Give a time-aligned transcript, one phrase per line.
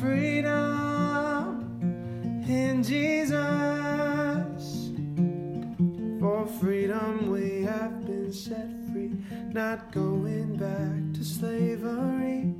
[0.00, 1.60] freedom
[2.48, 3.36] in Jesus.
[6.18, 9.12] For freedom we have been set free,
[9.52, 12.54] not going back to slavery.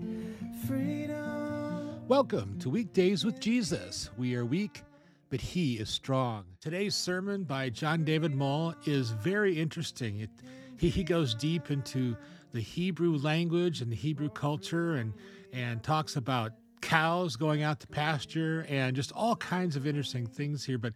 [0.66, 2.06] Freedom.
[2.08, 4.10] Welcome to Weekdays with Jesus.
[4.18, 4.82] We are weak,
[5.30, 6.44] but He is strong.
[6.60, 10.20] Today's sermon by John David Mull is very interesting.
[10.20, 10.30] It,
[10.76, 12.18] he, he goes deep into
[12.52, 15.14] the Hebrew language and the Hebrew culture and,
[15.54, 20.64] and talks about cows going out to pasture and just all kinds of interesting things
[20.64, 20.78] here.
[20.78, 20.94] But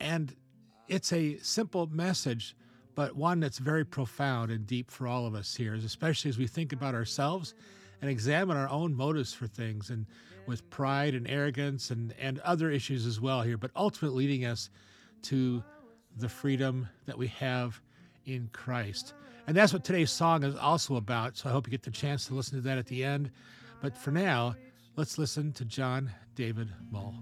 [0.00, 0.34] and
[0.88, 2.56] it's a simple message,
[2.94, 6.46] but one that's very profound and deep for all of us here, especially as we
[6.46, 7.54] think about ourselves
[8.00, 10.06] and examine our own motives for things and
[10.46, 14.70] with pride and arrogance and, and other issues as well here, but ultimately leading us
[15.22, 15.62] to
[16.16, 17.80] the freedom that we have
[18.24, 19.14] in Christ.
[19.46, 21.36] And that's what today's song is also about.
[21.36, 23.30] So I hope you get the chance to listen to that at the end.
[23.80, 24.56] But for now,
[24.98, 27.14] let's listen to John David Mull.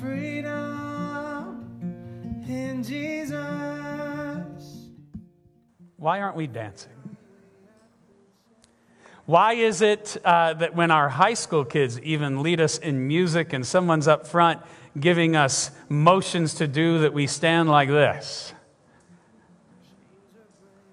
[0.00, 1.62] Freedom
[2.48, 3.38] in Jesus.
[5.96, 6.90] Why aren't we dancing?
[9.26, 13.52] Why is it uh, that when our high school kids even lead us in music
[13.52, 14.60] and someone's up front
[14.98, 18.52] giving us motions to do that we stand like this?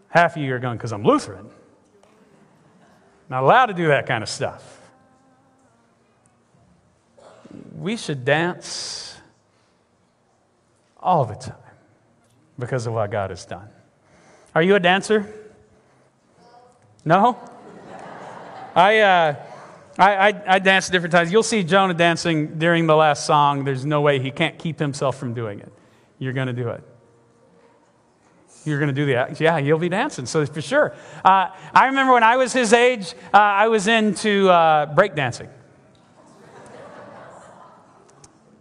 [0.10, 1.50] Half of you are going, because I'm Lutheran.
[3.30, 4.73] Not allowed to do that kind of stuff.
[7.84, 9.14] We should dance
[10.98, 11.58] all the time
[12.58, 13.68] because of what God has done.
[14.56, 15.28] Are you a dancer?
[17.04, 17.38] No?
[18.74, 19.36] I, uh,
[19.98, 21.30] I, I, I dance different times.
[21.30, 23.66] You'll see Jonah dancing during the last song.
[23.66, 25.74] There's no way he can't keep himself from doing it.
[26.20, 26.82] You're going to do it.
[28.64, 29.36] You're going to do the.
[29.42, 30.96] Yeah, you'll be dancing, so for sure.
[31.26, 35.50] Uh, I remember when I was his age, uh, I was into uh, breakdancing.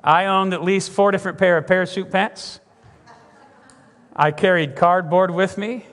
[0.05, 2.61] I owned at least four different pair of parachute pants.
[4.15, 5.87] I carried cardboard with me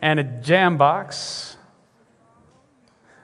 [0.00, 1.56] and a jam box.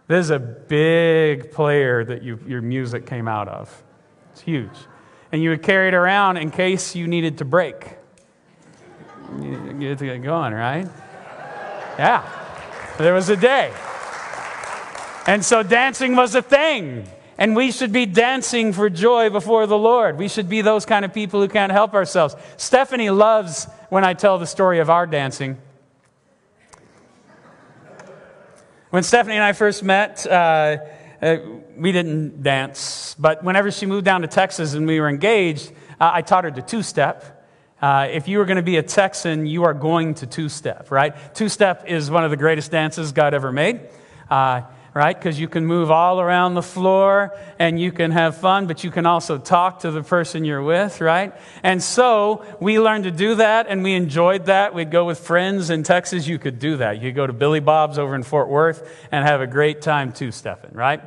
[0.06, 3.82] This is a big player that you, your music came out of.
[4.32, 4.76] It's huge.
[5.32, 7.96] And you would carry it around in case you needed to break.
[9.40, 10.86] You get to get going, right?
[11.98, 12.28] Yeah.
[12.98, 13.72] There was a day.
[15.26, 17.08] And so dancing was a thing.
[17.36, 20.18] And we should be dancing for joy before the Lord.
[20.18, 22.36] We should be those kind of people who can't help ourselves.
[22.56, 25.58] Stephanie loves when I tell the story of our dancing.
[28.90, 30.78] When Stephanie and I first met, uh,
[31.20, 31.36] uh,
[31.76, 33.16] we didn't dance.
[33.18, 36.52] But whenever she moved down to Texas and we were engaged, uh, I taught her
[36.52, 37.48] to two step.
[37.82, 40.92] Uh, if you are going to be a Texan, you are going to two step,
[40.92, 41.14] right?
[41.34, 43.80] Two step is one of the greatest dances God ever made.
[44.94, 45.16] Right?
[45.16, 48.92] Because you can move all around the floor and you can have fun, but you
[48.92, 51.34] can also talk to the person you're with, right?
[51.64, 54.72] And so we learned to do that and we enjoyed that.
[54.72, 57.02] We'd go with friends in Texas, you could do that.
[57.02, 60.30] You go to Billy Bob's over in Fort Worth and have a great time too,
[60.30, 61.02] Stefan, right?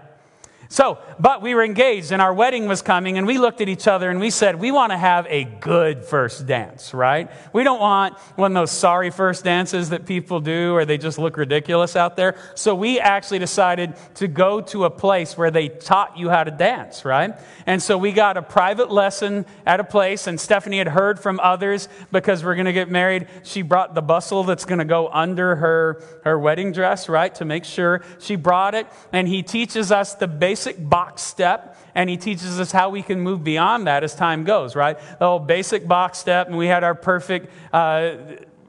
[0.69, 3.87] So, but we were engaged and our wedding was coming and we looked at each
[3.87, 7.31] other and we said, we want to have a good first dance, right?
[7.53, 11.17] We don't want one of those sorry first dances that people do or they just
[11.17, 12.35] look ridiculous out there.
[12.55, 16.51] So we actually decided to go to a place where they taught you how to
[16.51, 17.33] dance, right?
[17.65, 21.39] And so we got a private lesson at a place and Stephanie had heard from
[21.41, 23.27] others because we're going to get married.
[23.43, 27.33] She brought the bustle that's going to go under her, her wedding dress, right?
[27.35, 31.77] To make sure she brought it and he teaches us the basic basic box step,
[31.93, 34.97] and he teaches us how we can move beyond that as time goes, right?
[35.19, 38.13] The whole basic box step, and we had our perfect uh,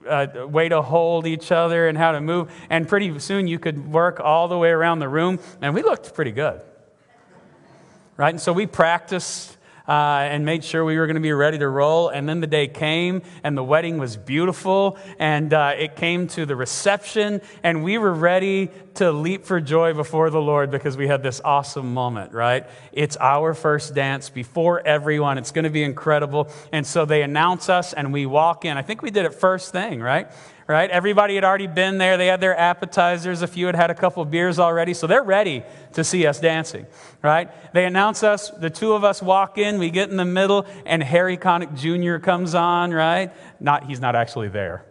[0.06, 2.53] uh, way to hold each other and how to move.
[2.69, 6.12] And pretty soon you could work all the way around the room, and we looked
[6.12, 6.60] pretty good.
[8.19, 8.34] Right?
[8.34, 9.56] And so we practiced
[9.88, 12.10] uh, and made sure we were going to be ready to roll.
[12.10, 16.44] And then the day came, and the wedding was beautiful, and uh, it came to
[16.44, 21.08] the reception, and we were ready to leap for joy before the Lord because we
[21.08, 22.67] had this awesome moment, right?
[22.93, 25.38] It's our first dance before everyone.
[25.38, 26.49] It's going to be incredible.
[26.73, 28.76] And so they announce us, and we walk in.
[28.76, 30.31] I think we did it first thing, right?
[30.69, 30.91] Right?
[30.91, 32.19] Everybody had already been there.
[32.19, 33.41] They had their appetizers.
[33.41, 36.38] A few had had a couple of beers already, so they're ready to see us
[36.38, 36.87] dancing,
[37.23, 37.50] right?
[37.73, 38.50] They announce us.
[38.50, 39.79] The two of us walk in.
[39.79, 42.23] We get in the middle, and Harry Connick Jr.
[42.23, 43.32] comes on, right?
[43.61, 44.85] Not, he's not actually there.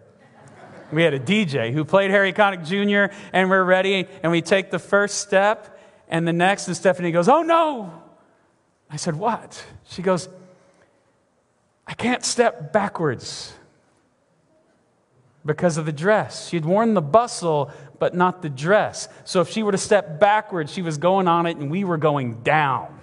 [0.91, 4.71] We had a DJ who played Harry Connick Jr., and we're ready, and we take
[4.71, 8.01] the first step, and the next, and Stephanie goes, Oh no!
[8.89, 9.63] I said, What?
[9.83, 10.27] She goes,
[11.85, 13.53] I can't step backwards
[15.47, 16.49] because of the dress.
[16.49, 19.07] She'd worn the bustle, but not the dress.
[19.23, 21.97] So if she were to step backwards, she was going on it and we were
[21.97, 22.99] going down.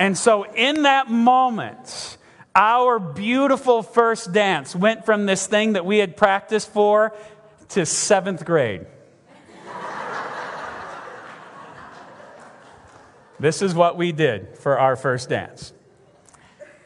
[0.00, 2.16] and so in that moment,
[2.56, 7.14] our beautiful first dance went from this thing that we had practiced for
[7.68, 8.86] to seventh grade.
[13.38, 15.72] this is what we did for our first dance.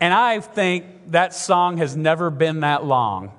[0.00, 3.32] And I think that song has never been that long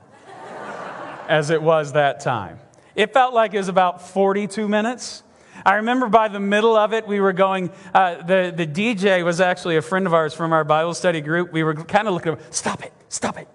[1.27, 2.60] as it was that time.
[2.95, 5.24] It felt like it was about 42 minutes.
[5.66, 9.42] I remember by the middle of it, we were going, uh, the, the DJ was
[9.42, 11.51] actually a friend of ours from our Bible study group.
[11.51, 13.48] We were kind of looking stop it, stop it,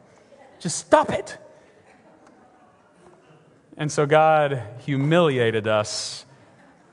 [0.58, 1.38] just stop it.
[3.76, 6.26] And so God humiliated us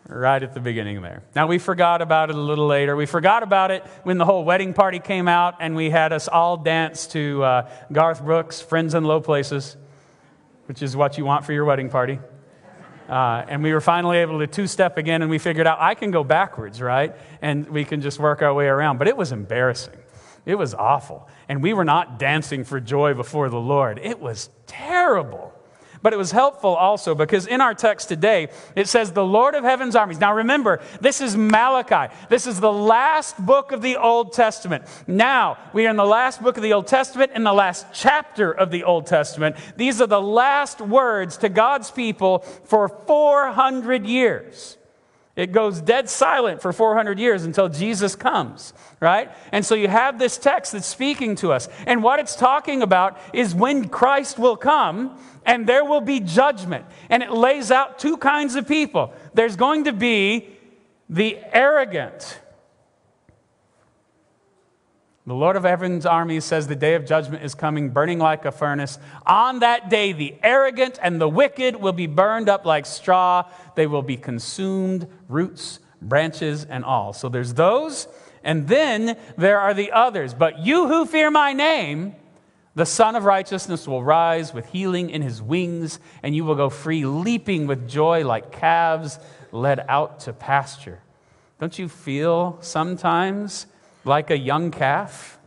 [0.07, 1.23] right at the beginning there.
[1.35, 2.95] Now, we forgot about it a little later.
[2.95, 6.27] We forgot about it when the whole wedding party came out and we had us
[6.27, 9.75] all dance to uh, Garth Brooks' Friends in Low Places,
[10.67, 12.19] which is what you want for your wedding party.
[13.09, 15.95] Uh, and we were finally able to two step again, and we figured out I
[15.95, 17.15] can go backwards, right?
[17.41, 18.97] And we can just work our way around.
[18.97, 19.97] But it was embarrassing.
[20.45, 21.27] It was awful.
[21.49, 23.99] And we were not dancing for joy before the Lord.
[24.01, 25.53] It was terrible.
[26.01, 29.63] But it was helpful also because in our text today, it says, The Lord of
[29.63, 30.19] heaven's armies.
[30.19, 32.13] Now remember, this is Malachi.
[32.29, 34.85] This is the last book of the Old Testament.
[35.07, 38.51] Now, we are in the last book of the Old Testament, in the last chapter
[38.51, 39.55] of the Old Testament.
[39.75, 44.77] These are the last words to God's people for 400 years.
[45.37, 49.31] It goes dead silent for 400 years until Jesus comes, right?
[49.51, 51.69] And so you have this text that's speaking to us.
[51.85, 56.85] And what it's talking about is when Christ will come and there will be judgment.
[57.11, 59.13] And it lays out two kinds of people.
[59.35, 60.49] There's going to be
[61.07, 62.39] the arrogant.
[65.27, 68.51] The Lord of heaven's armies says the day of judgment is coming, burning like a
[68.51, 68.97] furnace.
[69.25, 73.43] On that day, the arrogant and the wicked will be burned up like straw.
[73.75, 77.13] They will be consumed, roots, branches, and all.
[77.13, 78.07] So there's those,
[78.43, 80.33] and then there are the others.
[80.33, 82.15] But you who fear my name,
[82.75, 86.69] the Son of Righteousness will rise with healing in his wings, and you will go
[86.69, 89.19] free, leaping with joy like calves
[89.51, 91.01] led out to pasture.
[91.59, 93.65] Don't you feel sometimes
[94.05, 95.39] like a young calf?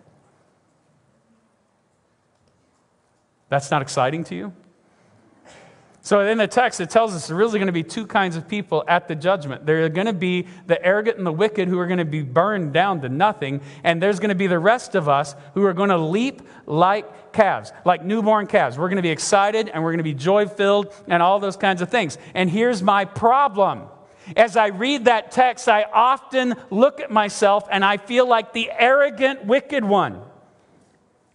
[3.49, 4.53] That's not exciting to you?
[6.02, 8.49] So in the text, it tells us there's really going to be two kinds of
[8.49, 9.67] people at the judgment.
[9.67, 12.23] There are going to be the arrogant and the wicked who are going to be
[12.23, 15.75] burned down to nothing, and there's going to be the rest of us who are
[15.75, 18.79] going to leap like calves, like newborn calves.
[18.79, 21.56] We're going to be excited and we're going to be joy filled and all those
[21.56, 22.17] kinds of things.
[22.35, 23.82] And here's my problem.
[24.37, 28.70] As I read that text, I often look at myself and I feel like the
[28.70, 30.23] arrogant, wicked one.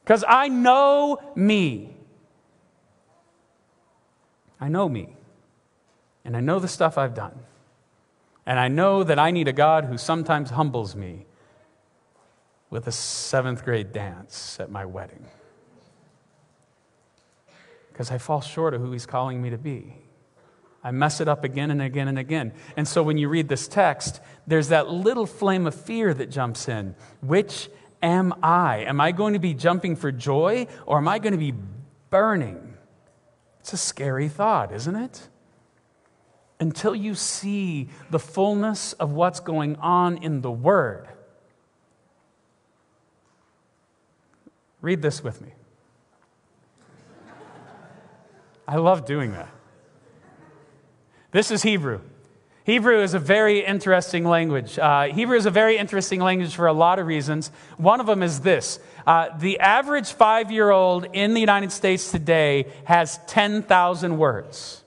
[0.04, 1.95] Because I know me.
[4.60, 5.16] I know me.
[6.24, 7.38] And I know the stuff I've done.
[8.46, 11.26] And I know that I need a God who sometimes humbles me
[12.70, 15.26] with a seventh grade dance at my wedding.
[17.92, 19.96] Because I fall short of who he's calling me to be.
[20.84, 22.54] I mess it up again and again and again.
[22.78, 26.68] And so when you read this text, there's that little flame of fear that jumps
[26.68, 26.96] in.
[27.22, 27.70] Which
[28.04, 28.80] am I?
[28.80, 31.56] Am I going to be jumping for joy or am I going to be
[32.12, 32.65] burning?
[33.66, 35.28] It's a scary thought, isn't it?
[36.60, 41.08] Until you see the fullness of what's going on in the Word.
[44.82, 45.50] Read this with me.
[48.68, 49.50] I love doing that.
[51.32, 52.02] This is Hebrew.
[52.66, 54.80] Hebrew is a very interesting language.
[54.80, 57.52] Uh, Hebrew is a very interesting language for a lot of reasons.
[57.78, 62.10] One of them is this uh, the average five year old in the United States
[62.10, 64.84] today has 10,000 words.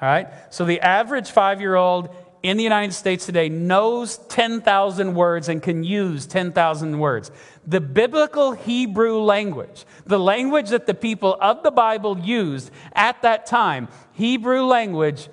[0.00, 0.26] All right?
[0.50, 2.08] So the average five year old
[2.42, 7.30] in the United States today knows 10,000 words and can use 10,000 words.
[7.64, 13.46] The biblical Hebrew language, the language that the people of the Bible used at that
[13.46, 15.28] time, Hebrew language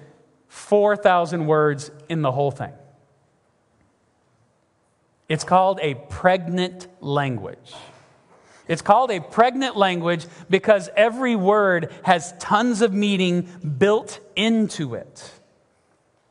[0.50, 2.74] 4,000 words in the whole thing.
[5.30, 7.74] It's called a pregnant language.
[8.68, 15.32] It's called a pregnant language because every word has tons of meaning built into it.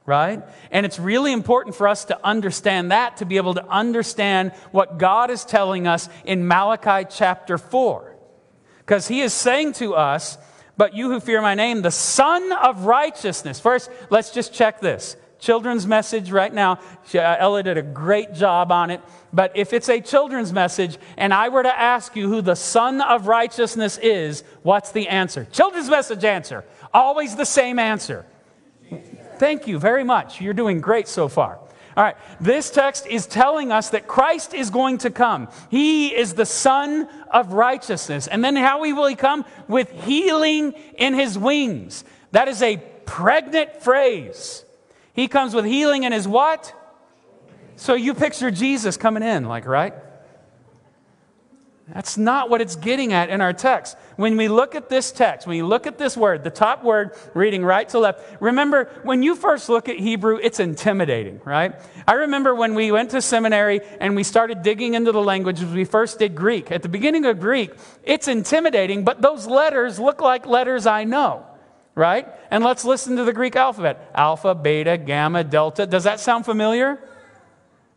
[0.04, 0.42] Right?
[0.70, 4.98] And it's really important for us to understand that, to be able to understand what
[4.98, 8.16] God is telling us in Malachi chapter 4.
[8.78, 10.38] Because he is saying to us,
[10.78, 13.60] but you who fear my name, the Son of Righteousness.
[13.60, 15.16] First, let's just check this.
[15.38, 16.80] Children's message right now.
[17.14, 19.00] Uh, Ella did a great job on it.
[19.32, 23.02] But if it's a children's message and I were to ask you who the Son
[23.02, 25.46] of Righteousness is, what's the answer?
[25.52, 26.64] Children's message answer.
[26.94, 28.24] Always the same answer
[29.38, 30.40] Thank you very much.
[30.40, 31.60] You're doing great so far.
[31.98, 35.48] All right, this text is telling us that Christ is going to come.
[35.68, 38.28] He is the Son of righteousness.
[38.28, 39.44] And then how will he come?
[39.66, 42.04] With healing in his wings.
[42.30, 44.64] That is a pregnant phrase.
[45.12, 46.72] He comes with healing in his what?
[47.74, 49.92] So you picture Jesus coming in, like, right?
[51.94, 53.96] That's not what it's getting at in our text.
[54.16, 57.12] When we look at this text, when you look at this word, the top word
[57.32, 61.74] reading right to left, remember when you first look at Hebrew, it's intimidating, right?
[62.06, 65.86] I remember when we went to seminary and we started digging into the languages, we
[65.86, 66.70] first did Greek.
[66.70, 67.70] At the beginning of Greek,
[68.02, 71.46] it's intimidating, but those letters look like letters I know,
[71.94, 72.28] right?
[72.50, 75.86] And let's listen to the Greek alphabet alpha, beta, gamma, delta.
[75.86, 77.02] Does that sound familiar?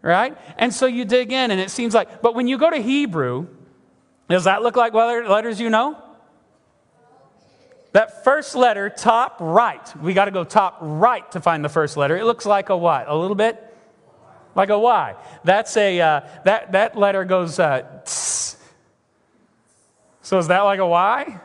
[0.02, 0.36] Right?
[0.58, 3.48] And so you dig in, and it seems like, but when you go to Hebrew,
[4.32, 6.02] does that look like letters you know?
[7.94, 11.98] That first letter, top right, we got to go top right to find the first
[11.98, 12.16] letter.
[12.16, 13.10] It looks like a what?
[13.10, 13.62] A little bit?
[14.56, 15.16] Like a Y.
[15.44, 18.56] That's a, uh, that, that letter goes, uh, tss.
[20.22, 21.42] So is that like a Y?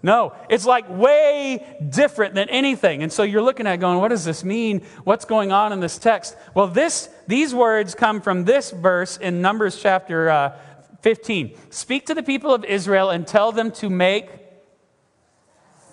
[0.00, 3.02] No, it's like way different than anything.
[3.02, 4.82] And so you're looking at going, what does this mean?
[5.02, 6.36] What's going on in this text?
[6.54, 10.56] Well, this, these words come from this verse in Numbers chapter uh,
[11.02, 11.56] 15.
[11.70, 14.28] Speak to the people of Israel and tell them to make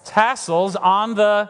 [0.03, 1.49] tassels on the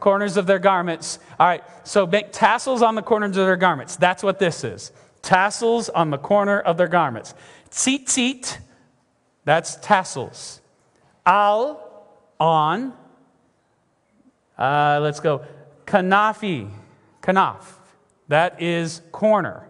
[0.00, 1.18] corners of their garments.
[1.40, 3.96] All right, so make tassels on the corners of their garments.
[3.96, 4.92] That's what this is.
[5.22, 7.34] Tassels on the corner of their garments.
[7.70, 8.58] Tzitzit,
[9.44, 10.60] that's tassels.
[11.24, 11.80] Al,
[12.38, 12.92] on.
[14.58, 15.42] Uh, let's go.
[15.86, 16.70] Kanafi,
[17.22, 17.64] kanaf,
[18.28, 19.66] that is corner.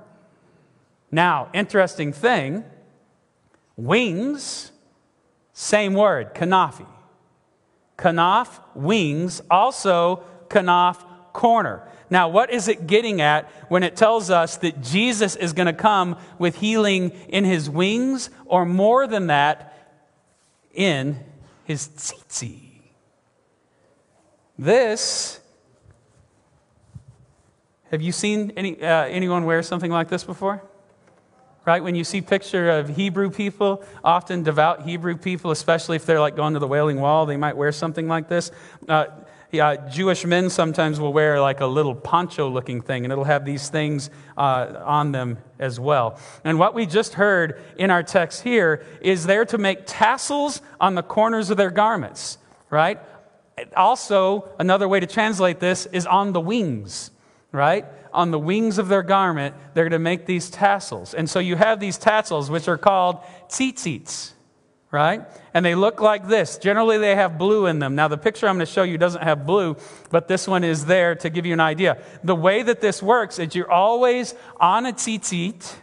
[1.11, 2.64] Now, interesting thing
[3.76, 4.73] Wings,
[5.52, 6.87] same word, kanafi.
[7.99, 11.88] Kanaf, wings, also kanaf, corner.
[12.11, 15.73] Now, what is it getting at when it tells us that Jesus is going to
[15.73, 19.73] come with healing in his wings, or more than that,
[20.73, 21.19] in
[21.64, 22.61] his tzitzi?
[24.57, 25.40] This,
[27.90, 30.62] have you seen any, uh, anyone wear something like this before?
[31.66, 31.83] Right?
[31.83, 36.37] When you see picture of Hebrew people, often devout Hebrew people, especially if they're like
[36.37, 38.50] going to the Wailing Wall, they might wear something like this.
[38.88, 39.06] Uh,
[39.54, 43.44] yeah, Jewish men sometimes will wear like a little poncho looking thing, and it'll have
[43.44, 46.18] these things uh, on them as well.
[46.42, 50.97] And what we just heard in our text here is they're to make tassels on
[50.97, 52.99] the corners of their garments, right?
[53.76, 57.12] Also, another way to translate this is on the wings,
[57.52, 57.87] right?
[58.14, 61.12] On the wings of their garment, they're going to make these tassels.
[61.12, 63.18] And so you have these tassels, which are called
[63.49, 64.33] tzitzits,
[64.90, 65.23] right?
[65.52, 66.56] And they look like this.
[66.56, 67.94] Generally, they have blue in them.
[67.94, 69.76] Now, the picture I'm going to show you doesn't have blue,
[70.11, 71.99] but this one is there to give you an idea.
[72.23, 75.75] The way that this works is you're always on a tzitzit,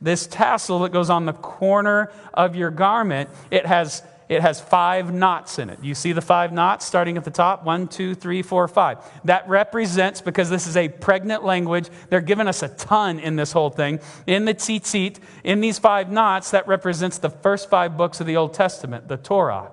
[0.00, 3.30] this tassel that goes on the corner of your garment.
[3.50, 5.78] It has it has five knots in it.
[5.82, 7.64] You see the five knots starting at the top?
[7.64, 8.98] One, two, three, four, five.
[9.24, 13.52] That represents, because this is a pregnant language, they're giving us a ton in this
[13.52, 14.00] whole thing.
[14.26, 18.36] In the tzitzit, in these five knots, that represents the first five books of the
[18.36, 19.70] Old Testament, the Torah.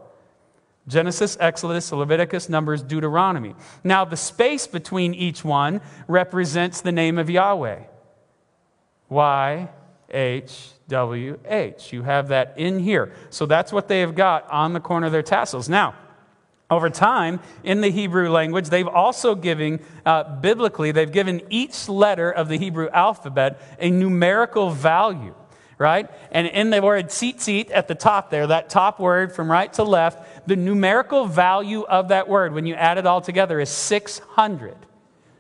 [0.87, 3.55] Genesis, Exodus, Leviticus, Numbers, Deuteronomy.
[3.83, 7.83] Now, the space between each one represents the name of Yahweh.
[9.09, 9.69] Y
[10.11, 11.93] H W H.
[11.93, 13.13] You have that in here.
[13.29, 15.69] So that's what they have got on the corner of their tassels.
[15.69, 15.95] Now,
[16.71, 22.31] over time, in the Hebrew language, they've also given, uh, biblically, they've given each letter
[22.31, 25.35] of the Hebrew alphabet a numerical value,
[25.77, 26.09] right?
[26.31, 29.83] And in the word tzitzit at the top there, that top word from right to
[29.83, 34.77] left, the numerical value of that word, when you add it all together, is 600,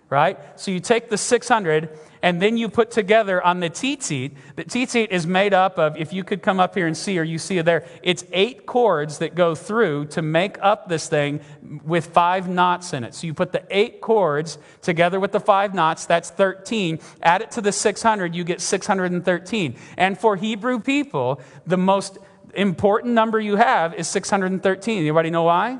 [0.09, 0.37] right?
[0.59, 5.09] So you take the 600 and then you put together on the tzitzit, the tzitzit
[5.09, 7.57] is made up of, if you could come up here and see, or you see
[7.57, 11.41] it there, it's eight cords that go through to make up this thing
[11.83, 13.15] with five knots in it.
[13.15, 16.99] So you put the eight cords together with the five knots, that's 13.
[17.23, 19.75] Add it to the 600, you get 613.
[19.97, 22.19] And for Hebrew people, the most
[22.53, 24.99] important number you have is 613.
[24.99, 25.79] Anybody know why?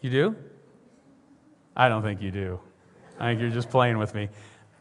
[0.00, 0.36] You do?
[1.76, 2.60] I don't think you do.
[3.20, 4.28] I think you're just playing with me.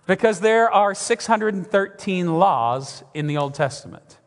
[0.07, 4.19] Because there are 613 laws in the Old Testament.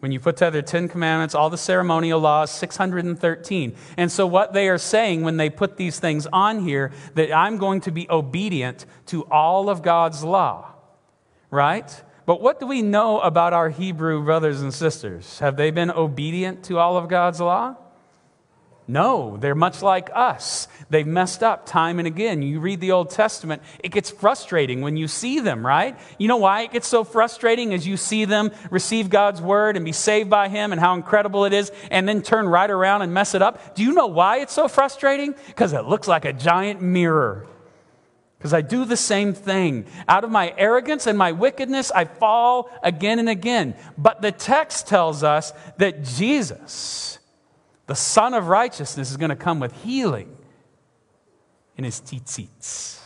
[0.00, 3.74] When you put together Ten Commandments, all the ceremonial laws, 613.
[3.96, 7.58] And so, what they are saying when they put these things on here, that I'm
[7.58, 10.72] going to be obedient to all of God's law,
[11.50, 12.02] right?
[12.26, 15.40] But what do we know about our Hebrew brothers and sisters?
[15.40, 17.76] Have they been obedient to all of God's law?
[18.90, 20.66] No, they're much like us.
[20.88, 22.40] They've messed up time and again.
[22.40, 25.98] You read the Old Testament, it gets frustrating when you see them, right?
[26.16, 29.84] You know why it gets so frustrating as you see them receive God's word and
[29.84, 33.12] be saved by Him and how incredible it is, and then turn right around and
[33.12, 33.74] mess it up?
[33.74, 35.34] Do you know why it's so frustrating?
[35.48, 37.46] Because it looks like a giant mirror.
[38.38, 39.84] Because I do the same thing.
[40.08, 43.74] Out of my arrogance and my wickedness, I fall again and again.
[43.98, 47.17] But the text tells us that Jesus,
[47.88, 50.36] the Son of Righteousness is going to come with healing
[51.76, 53.00] in his tzitzits.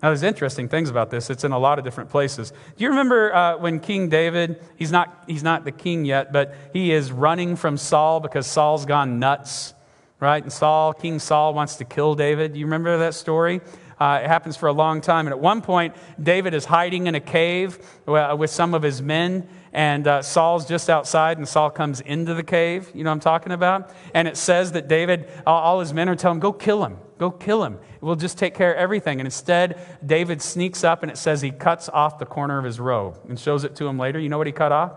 [0.00, 1.28] Now, there's interesting things about this.
[1.28, 2.52] It's in a lot of different places.
[2.76, 6.54] Do you remember uh, when King David, he's not, he's not the king yet, but
[6.72, 9.74] he is running from Saul because Saul's gone nuts,
[10.20, 10.40] right?
[10.40, 12.52] And Saul, King Saul, wants to kill David.
[12.52, 13.60] Do you remember that story?
[13.98, 15.26] Uh, it happens for a long time.
[15.26, 19.02] And at one point, David is hiding in a cave uh, with some of his
[19.02, 22.90] men, and uh, Saul's just outside, and Saul comes into the cave.
[22.94, 23.90] You know what I'm talking about?
[24.14, 26.98] And it says that David, all his men are telling him, Go kill him.
[27.18, 27.78] Go kill him.
[28.00, 29.20] We'll just take care of everything.
[29.20, 32.78] And instead, David sneaks up, and it says he cuts off the corner of his
[32.80, 34.18] robe and shows it to him later.
[34.18, 34.92] You know what he cut off?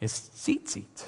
[0.00, 1.04] His tzitzit.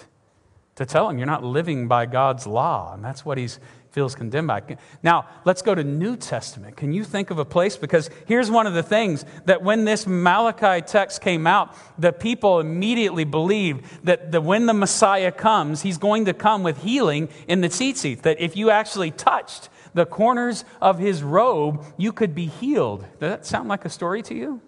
[0.77, 2.95] To tell him you're not living by God's law.
[2.95, 3.59] And that's what he's
[3.95, 4.61] feels condemned by.
[5.05, 6.77] Now, let's go to New Testament.
[6.77, 7.77] Can you think of a place?
[7.77, 12.59] Because here's one of the things that when this Malachi text came out, the people
[12.59, 17.61] immediately believed that the, when the Messiah comes, he's going to come with healing in
[17.61, 18.23] the tzitzit.
[18.23, 23.03] That if you actually touched the corners of his robe, you could be healed.
[23.21, 24.61] Does that sound like a story to you?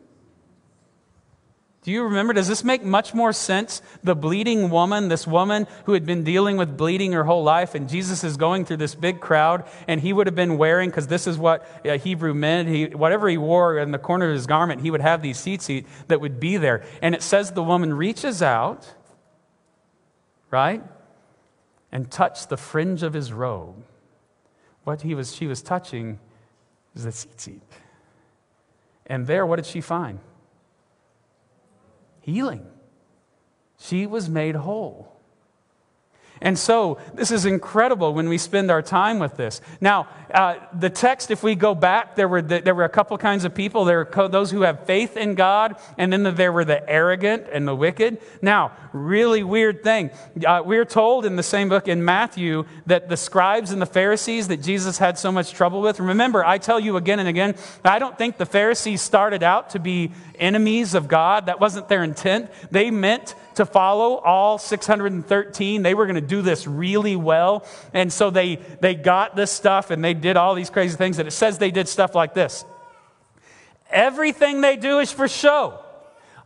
[1.86, 2.32] Do you remember?
[2.32, 3.80] Does this make much more sense?
[4.02, 7.88] The bleeding woman, this woman who had been dealing with bleeding her whole life, and
[7.88, 11.28] Jesus is going through this big crowd, and he would have been wearing, because this
[11.28, 14.80] is what a Hebrew men, he, whatever he wore in the corner of his garment,
[14.80, 16.84] he would have these tzitzit that would be there.
[17.00, 18.92] And it says the woman reaches out,
[20.50, 20.82] right,
[21.92, 23.84] and touched the fringe of his robe.
[24.82, 26.18] What he was, she was touching
[26.96, 27.60] is the tzitzit.
[29.06, 30.18] And there, what did she find?
[32.26, 32.66] Healing.
[33.78, 35.15] She was made whole.
[36.40, 39.60] And so, this is incredible when we spend our time with this.
[39.80, 43.16] Now, uh, the text, if we go back, there were, the, there were a couple
[43.16, 43.84] kinds of people.
[43.84, 47.66] There were those who have faith in God, and then there were the arrogant and
[47.66, 48.20] the wicked.
[48.42, 50.10] Now, really weird thing.
[50.46, 54.48] Uh, we're told in the same book in Matthew that the scribes and the Pharisees
[54.48, 56.00] that Jesus had so much trouble with.
[56.00, 59.78] Remember, I tell you again and again, I don't think the Pharisees started out to
[59.78, 61.46] be enemies of God.
[61.46, 62.50] That wasn't their intent.
[62.70, 65.82] They meant to follow all 613.
[65.82, 67.66] They were going to do this really well.
[67.92, 71.18] And so they, they got this stuff and they did all these crazy things.
[71.18, 72.64] And it says they did stuff like this
[73.90, 75.80] everything they do is for show.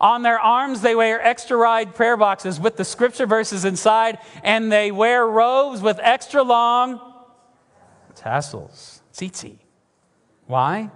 [0.00, 4.72] On their arms, they wear extra wide prayer boxes with the scripture verses inside, and
[4.72, 7.00] they wear robes with extra long
[8.14, 9.02] tassels.
[9.12, 9.58] Tzitzit.
[10.46, 10.90] Why?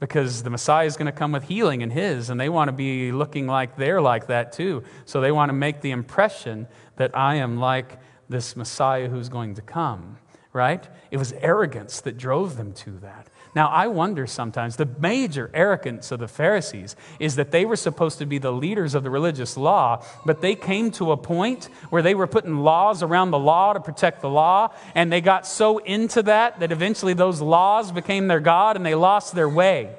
[0.00, 2.72] Because the Messiah is going to come with healing in his, and they want to
[2.72, 4.82] be looking like they're like that too.
[5.04, 9.54] So they want to make the impression that I am like this Messiah who's going
[9.54, 10.18] to come,
[10.52, 10.86] right?
[11.10, 13.27] It was arrogance that drove them to that.
[13.54, 18.18] Now, I wonder sometimes, the major arrogance of the Pharisees is that they were supposed
[18.18, 22.02] to be the leaders of the religious law, but they came to a point where
[22.02, 25.78] they were putting laws around the law to protect the law, and they got so
[25.78, 29.94] into that that eventually those laws became their God and they lost their way.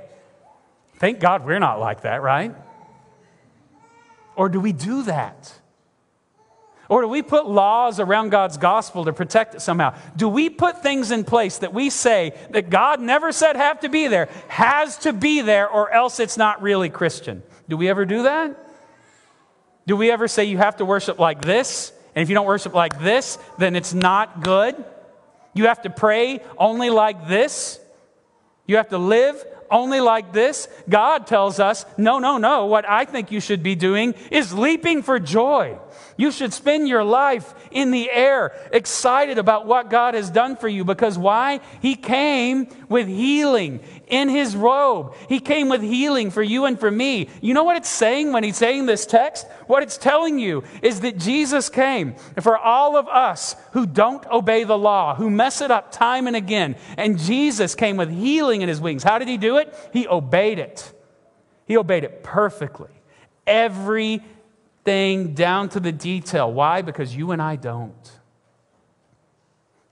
[0.97, 2.55] Thank God we're not like that, right?
[4.35, 5.58] Or do we do that?
[6.89, 9.95] Or do we put laws around God's gospel to protect it somehow?
[10.17, 13.89] Do we put things in place that we say that God never said have to
[13.89, 17.43] be there, has to be there, or else it's not really Christian?
[17.69, 18.57] Do we ever do that?
[19.85, 21.93] Do we ever say you have to worship like this?
[22.15, 24.75] And if you don't worship like this, then it's not good?
[25.53, 27.79] You have to pray only like this?
[28.65, 30.67] You have to live only like this?
[30.87, 32.65] God tells us, no, no, no.
[32.65, 35.77] What I think you should be doing is leaping for joy
[36.19, 40.67] you should spend your life in the air, excited about what God has done for
[40.67, 40.83] you.
[40.83, 41.61] Because why?
[41.81, 45.13] He came with healing in his robe.
[45.27, 47.29] He came with healing for you and for me.
[47.41, 49.47] You know what it's saying when he's saying this text?
[49.67, 54.63] What it's telling you is that Jesus came for all of us who don't obey
[54.63, 56.75] the law, who mess it up time and again.
[56.97, 59.03] And Jesus came with healing in his wings.
[59.03, 59.73] How did he do it?
[59.93, 60.91] He obeyed it.
[61.65, 62.89] He obeyed it perfectly.
[63.45, 66.51] Everything down to the detail.
[66.51, 66.81] Why?
[66.81, 68.18] Because you and I don't.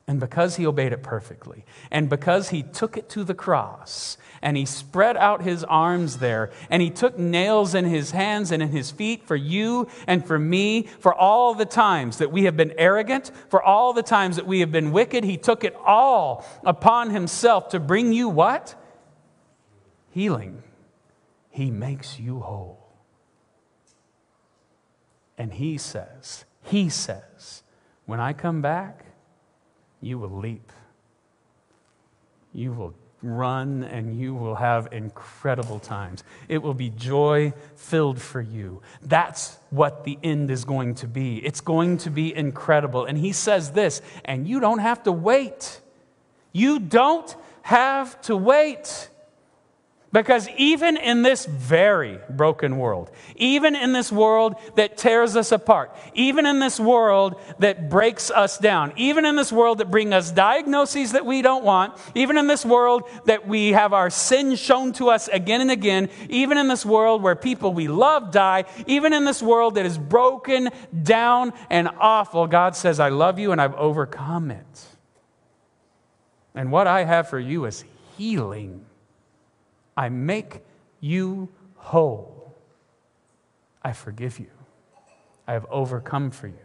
[0.09, 4.55] And because he obeyed it perfectly, and because he took it to the cross, and
[4.55, 8.69] he spread out his arms there, and he took nails in his hands and in
[8.69, 12.73] his feet for you and for me, for all the times that we have been
[12.77, 17.09] arrogant, for all the times that we have been wicked, he took it all upon
[17.09, 18.75] himself to bring you what?
[20.11, 20.63] Healing.
[21.49, 22.93] He makes you whole.
[25.37, 27.63] And he says, He says,
[28.05, 29.06] when I come back,
[30.01, 30.71] you will leap.
[32.53, 36.23] You will run and you will have incredible times.
[36.47, 38.81] It will be joy filled for you.
[39.01, 41.37] That's what the end is going to be.
[41.37, 43.05] It's going to be incredible.
[43.05, 45.81] And he says this, and you don't have to wait.
[46.51, 49.09] You don't have to wait.
[50.17, 55.95] Because even in this very broken world, even in this world that tears us apart,
[56.15, 60.31] even in this world that breaks us down, even in this world that brings us
[60.31, 64.91] diagnoses that we don't want, even in this world that we have our sins shown
[64.93, 69.13] to us again and again, even in this world where people we love die, even
[69.13, 70.69] in this world that is broken
[71.03, 74.85] down and awful, God says, I love you and I've overcome it.
[76.55, 77.85] And what I have for you is
[78.17, 78.86] healing.
[79.97, 80.61] I make
[80.99, 82.55] you whole.
[83.81, 84.51] I forgive you.
[85.47, 86.59] I have overcome for you.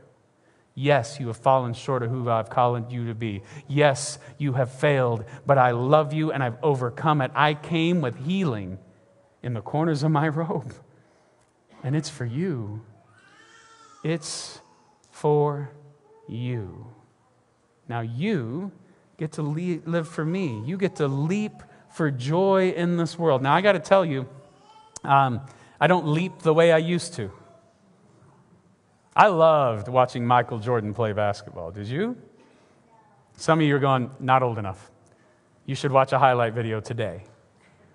[0.74, 3.42] Yes, you have fallen short of who I've called you to be.
[3.68, 7.30] Yes, you have failed, but I love you and I've overcome it.
[7.34, 8.78] I came with healing
[9.42, 10.74] in the corners of my robe,
[11.82, 12.82] and it's for you.
[14.02, 14.60] It's
[15.10, 15.70] for
[16.26, 16.86] you.
[17.88, 18.72] Now you
[19.18, 20.62] get to live for me.
[20.64, 21.62] You get to leap
[21.94, 23.42] for joy in this world.
[23.42, 24.28] Now, I got to tell you,
[25.04, 25.40] um,
[25.80, 27.30] I don't leap the way I used to.
[29.14, 31.70] I loved watching Michael Jordan play basketball.
[31.70, 32.16] Did you?
[33.36, 34.90] Some of you are going, not old enough.
[35.66, 37.24] You should watch a highlight video today.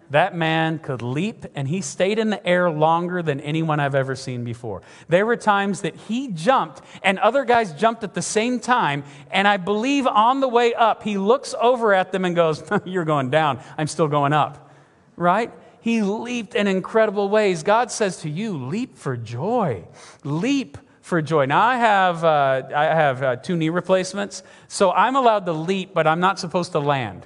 [0.09, 4.15] That man could leap and he stayed in the air longer than anyone I've ever
[4.15, 4.81] seen before.
[5.09, 9.03] There were times that he jumped and other guys jumped at the same time.
[9.31, 13.05] And I believe on the way up, he looks over at them and goes, You're
[13.05, 13.59] going down.
[13.77, 14.71] I'm still going up.
[15.17, 15.51] Right?
[15.81, 17.63] He leaped in incredible ways.
[17.63, 19.85] God says to you, Leap for joy.
[20.23, 21.45] Leap for joy.
[21.45, 25.93] Now, I have, uh, I have uh, two knee replacements, so I'm allowed to leap,
[25.93, 27.25] but I'm not supposed to land.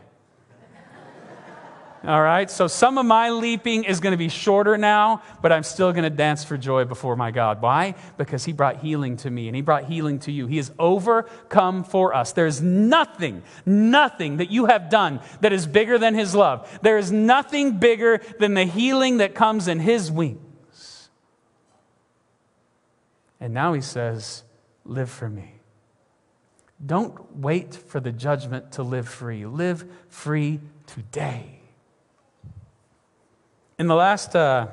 [2.03, 5.61] All right, so some of my leaping is going to be shorter now, but I'm
[5.61, 7.61] still going to dance for joy before my God.
[7.61, 7.93] Why?
[8.17, 10.47] Because He brought healing to me and He brought healing to you.
[10.47, 12.33] He has overcome for us.
[12.33, 16.79] There's nothing, nothing that you have done that is bigger than His love.
[16.81, 21.09] There is nothing bigger than the healing that comes in His wings.
[23.39, 24.43] And now He says,
[24.85, 25.53] Live for me.
[26.83, 29.45] Don't wait for the judgment to live free.
[29.45, 31.60] Live free today.
[33.81, 34.67] In the last, uh,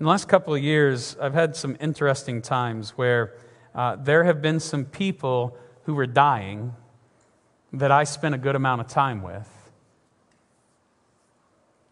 [0.00, 3.34] in the last couple of years, I've had some interesting times where
[3.76, 6.74] uh, there have been some people who were dying
[7.72, 9.48] that I spent a good amount of time with.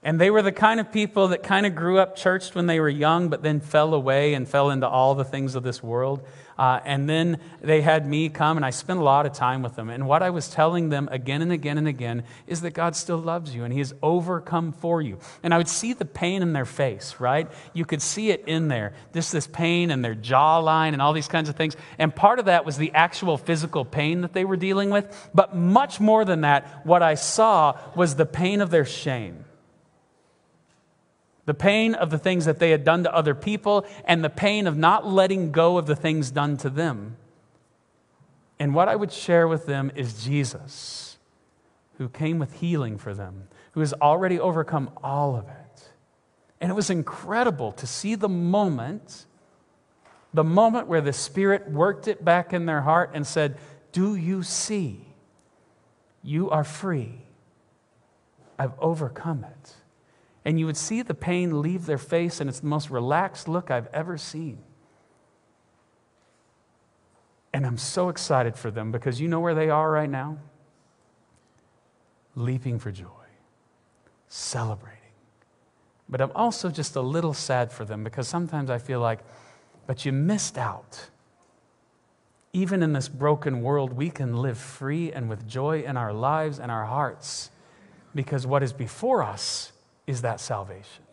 [0.02, 2.80] And they were the kind of people that kind of grew up churched when they
[2.80, 6.26] were young, but then fell away and fell into all the things of this world.
[6.58, 9.76] Uh, and then they had me come, and I spent a lot of time with
[9.76, 9.90] them.
[9.90, 13.18] And what I was telling them again and again and again is that God still
[13.18, 15.18] loves you, and He has overcome for you.
[15.42, 17.50] And I would see the pain in their face, right?
[17.74, 21.28] You could see it in there, just this pain in their jawline and all these
[21.28, 21.76] kinds of things.
[21.98, 25.30] And part of that was the actual physical pain that they were dealing with.
[25.34, 29.44] But much more than that, what I saw was the pain of their shame
[31.50, 34.68] the pain of the things that they had done to other people, and the pain
[34.68, 37.16] of not letting go of the things done to them.
[38.60, 41.18] And what I would share with them is Jesus,
[41.98, 45.90] who came with healing for them, who has already overcome all of it.
[46.60, 49.26] And it was incredible to see the moment,
[50.32, 53.58] the moment where the Spirit worked it back in their heart and said,
[53.90, 55.04] Do you see?
[56.22, 57.22] You are free.
[58.56, 59.74] I've overcome it
[60.44, 63.70] and you would see the pain leave their face, and it's the most relaxed look
[63.70, 64.58] I've ever seen.
[67.52, 70.38] And I'm so excited for them because you know where they are right now?
[72.36, 73.06] Leaping for joy,
[74.28, 74.98] celebrating.
[76.08, 79.20] But I'm also just a little sad for them because sometimes I feel like,
[79.86, 81.08] but you missed out.
[82.52, 86.58] Even in this broken world, we can live free and with joy in our lives
[86.58, 87.50] and our hearts
[88.14, 89.72] because what is before us
[90.10, 91.04] is that salvation.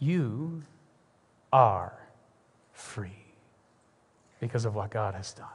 [0.00, 0.64] You
[1.52, 1.96] are
[2.72, 3.34] free
[4.40, 5.46] because of what God has done.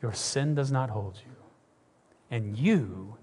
[0.00, 1.36] Your sin does not hold you,
[2.30, 3.16] and you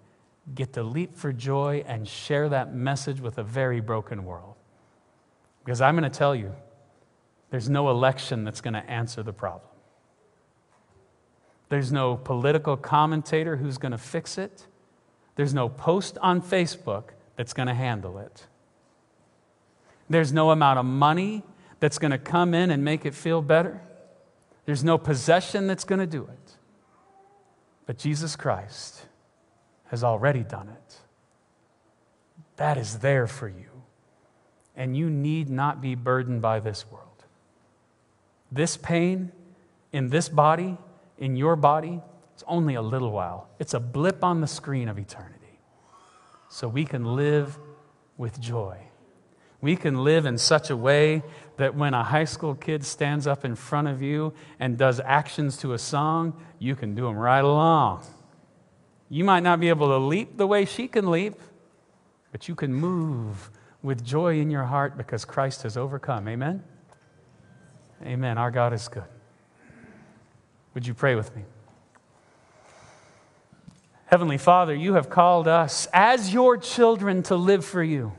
[0.54, 4.56] get to leap for joy and share that message with a very broken world.
[5.66, 6.54] Because I'm going to tell you,
[7.50, 9.72] there's no election that's going to answer the problem.
[11.70, 14.68] There's no political commentator who's going to fix it.
[15.36, 18.48] There's no post on Facebook that's going to handle it.
[20.10, 21.42] There's no amount of money
[21.80, 23.80] that's going to come in and make it feel better.
[24.66, 26.58] There's no possession that's going to do it.
[27.86, 29.06] But Jesus Christ
[29.86, 30.98] has already done it.
[32.58, 33.84] That is there for you.
[34.76, 37.24] And you need not be burdened by this world.
[38.52, 39.32] This pain
[39.94, 40.78] in this body,
[41.18, 42.02] in your body,
[42.34, 43.48] it's only a little while.
[43.60, 45.39] It's a blip on the screen of eternity.
[46.50, 47.58] So we can live
[48.18, 48.78] with joy.
[49.62, 51.22] We can live in such a way
[51.58, 55.58] that when a high school kid stands up in front of you and does actions
[55.58, 58.04] to a song, you can do them right along.
[59.10, 61.36] You might not be able to leap the way she can leap,
[62.32, 63.50] but you can move
[63.82, 66.28] with joy in your heart because Christ has overcome.
[66.28, 66.64] Amen?
[68.04, 68.38] Amen.
[68.38, 69.04] Our God is good.
[70.74, 71.44] Would you pray with me?
[74.10, 78.12] Heavenly Father, you have called us as your children to live for you.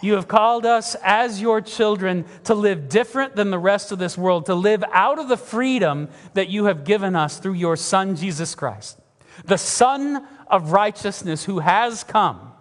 [0.00, 4.16] You have called us as your children to live different than the rest of this
[4.16, 8.14] world, to live out of the freedom that you have given us through your Son,
[8.14, 9.00] Jesus Christ,
[9.44, 12.52] the Son of righteousness who has come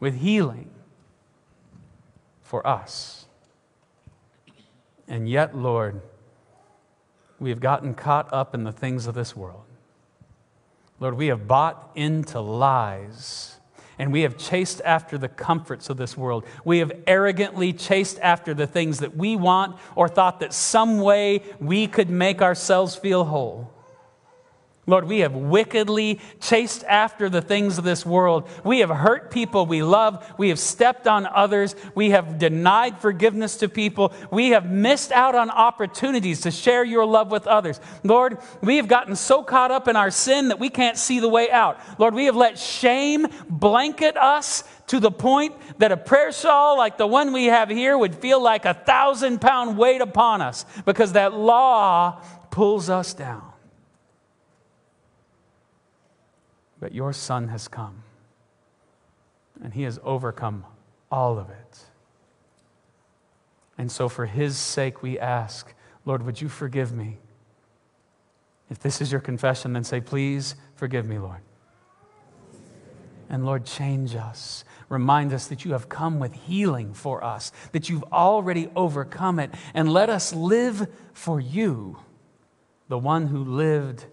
[0.00, 0.70] with healing
[2.42, 3.26] for us.
[5.06, 6.02] And yet, Lord,
[7.38, 9.62] we have gotten caught up in the things of this world.
[11.00, 13.58] Lord, we have bought into lies
[13.98, 16.44] and we have chased after the comforts of this world.
[16.64, 21.42] We have arrogantly chased after the things that we want or thought that some way
[21.60, 23.73] we could make ourselves feel whole.
[24.86, 28.46] Lord, we have wickedly chased after the things of this world.
[28.64, 30.34] We have hurt people we love.
[30.36, 31.74] We have stepped on others.
[31.94, 34.12] We have denied forgiveness to people.
[34.30, 37.80] We have missed out on opportunities to share your love with others.
[38.02, 41.30] Lord, we have gotten so caught up in our sin that we can't see the
[41.30, 41.78] way out.
[41.98, 46.98] Lord, we have let shame blanket us to the point that a prayer shawl like
[46.98, 51.12] the one we have here would feel like a thousand pound weight upon us because
[51.12, 53.53] that law pulls us down.
[56.84, 58.02] But your Son has come,
[59.62, 60.66] and He has overcome
[61.10, 61.78] all of it.
[63.78, 65.72] And so, for His sake, we ask,
[66.04, 67.20] Lord, would you forgive me?
[68.68, 71.40] If this is your confession, then say, Please forgive me, Lord.
[73.30, 74.62] And Lord, change us.
[74.90, 79.54] Remind us that you have come with healing for us, that you've already overcome it.
[79.72, 81.96] And let us live for you,
[82.88, 84.04] the one who lived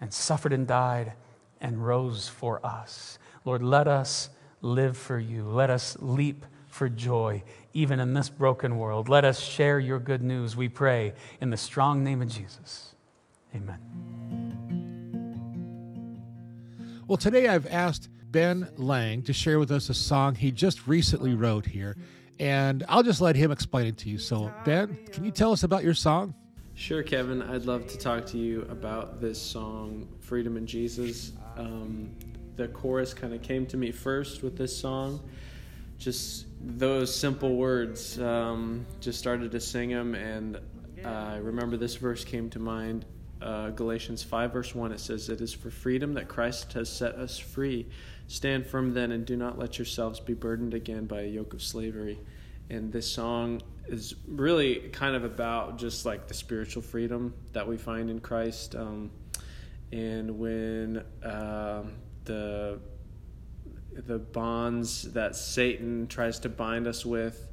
[0.00, 1.12] and suffered and died
[1.60, 3.18] and rose for us.
[3.44, 4.30] Lord, let us
[4.62, 5.44] live for you.
[5.44, 7.42] Let us leap for joy,
[7.72, 9.08] even in this broken world.
[9.08, 12.94] Let us share your good news, we pray, in the strong name of Jesus.
[13.54, 13.78] Amen.
[17.06, 21.34] Well, today I've asked Ben Lange to share with us a song he just recently
[21.34, 21.96] wrote here,
[22.38, 24.18] and I'll just let him explain it to you.
[24.18, 26.34] So, Ben, can you tell us about your song?
[26.74, 27.42] Sure, Kevin.
[27.42, 31.32] I'd love to talk to you about this song, Freedom in Jesus.
[31.56, 32.10] Um,
[32.56, 35.20] the chorus kind of came to me first with this song.
[35.98, 40.58] Just those simple words, um, just started to sing them, and
[41.04, 43.04] I remember this verse came to mind.
[43.40, 47.14] Uh, Galatians 5, verse 1, it says, It is for freedom that Christ has set
[47.14, 47.86] us free.
[48.28, 51.62] Stand firm then, and do not let yourselves be burdened again by a yoke of
[51.62, 52.18] slavery.
[52.68, 57.76] And this song is really kind of about just like the spiritual freedom that we
[57.76, 58.74] find in Christ.
[58.76, 59.10] Um,
[59.92, 61.92] and when um,
[62.24, 62.78] the
[63.92, 67.48] the bonds that Satan tries to bind us with,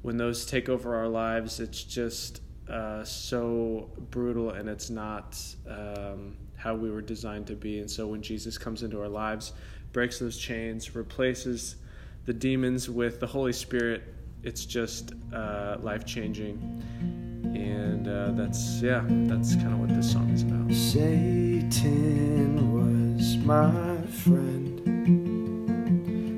[0.00, 6.36] when those take over our lives, it's just uh, so brutal, and it's not um,
[6.56, 7.80] how we were designed to be.
[7.80, 9.52] And so, when Jesus comes into our lives,
[9.92, 11.76] breaks those chains, replaces
[12.24, 14.02] the demons with the Holy Spirit
[14.42, 17.21] it's just uh, life changing.
[17.54, 20.72] And uh, that's, yeah, that's kind of what this song is about.
[20.72, 24.80] Satan was my friend.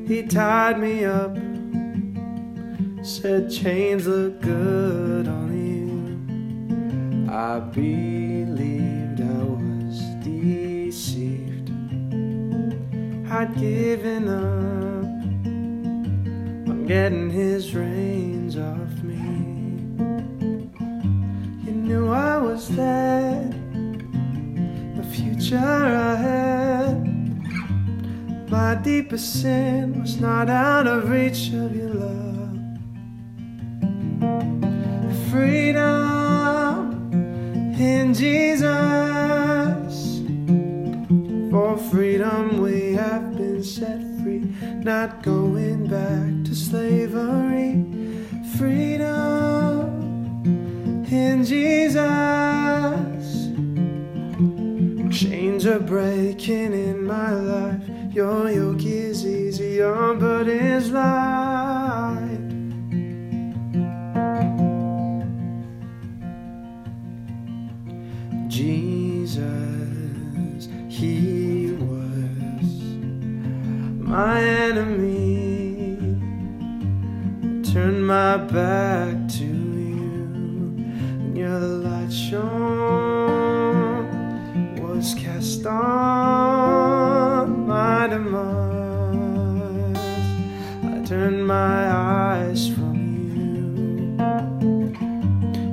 [0.09, 1.37] He tied me up,
[3.05, 7.33] said chains look good on you.
[7.33, 11.71] I believed I was deceived.
[13.31, 15.05] I'd given up
[16.85, 18.84] I'm getting his reins off
[22.05, 23.49] You I was there,
[24.95, 26.97] the future I had.
[28.51, 32.59] my deepest sin was not out of reach of your love.
[35.31, 37.11] Freedom
[37.81, 38.65] in Jesus.
[41.51, 44.45] For freedom we have been set free,
[44.91, 47.54] not going back to slavery.
[55.81, 57.83] Breaking in my life.
[58.15, 62.39] Your yoke is easy, your burden is light.
[68.49, 69.41] Jesus,
[70.89, 72.73] He was
[73.99, 75.97] my enemy.
[77.65, 79.24] Turned my back
[91.25, 92.97] I turned my eyes from
[93.33, 94.19] you.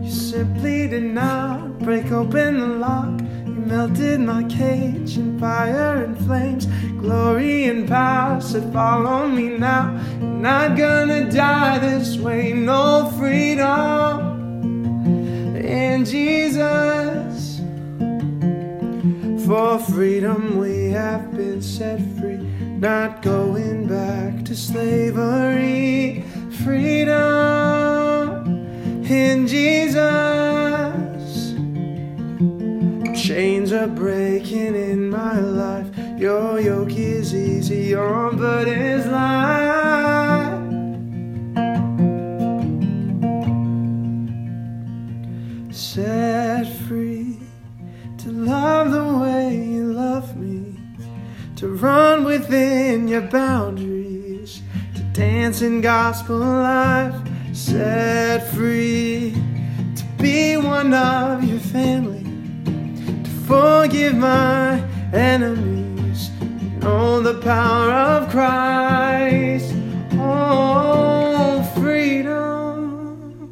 [0.01, 3.19] You simply did not break open the lock.
[3.45, 6.67] You melted my cage in fire and flames.
[7.01, 9.91] Glory and power said, Follow me now.
[10.21, 12.53] You're not gonna die this way.
[12.53, 14.55] No freedom
[15.57, 17.59] in Jesus.
[19.45, 22.39] For freedom we have been set free,
[22.81, 26.23] not going back to slavery.
[26.63, 28.47] Freedom
[29.05, 30.01] in Jesus.
[33.23, 35.87] Chains are breaking in my life.
[36.17, 39.70] Your yoke is easy, your burden is light.
[51.81, 54.61] Run within your boundaries,
[54.95, 57.15] to dance in gospel life,
[57.53, 59.33] set free
[59.95, 62.23] to be one of your family,
[63.23, 64.79] to forgive my
[65.11, 66.29] enemies,
[66.81, 69.73] know the power of Christ.
[70.13, 73.49] Oh, freedom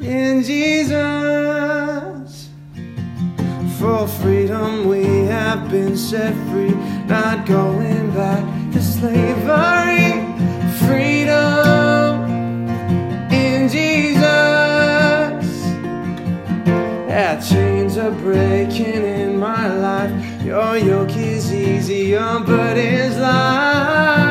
[0.00, 1.00] in Jesus.
[3.78, 6.74] For freedom we have been set free,
[7.10, 10.12] not going back to slavery.
[10.86, 12.24] Freedom
[13.32, 14.22] in Jesus.
[17.08, 20.12] Yeah, chains are breaking in my life.
[20.44, 24.29] Your yoke is easy, your burden is light.